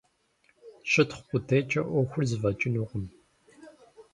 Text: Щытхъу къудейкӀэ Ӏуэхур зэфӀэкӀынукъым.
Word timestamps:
Щытхъу 0.91 1.25
къудейкӀэ 1.29 1.81
Ӏуэхур 1.87 2.23
зэфӀэкӀынукъым. 2.29 3.05